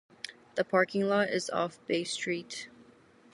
[0.55, 2.69] The parking lot is off Bay Street.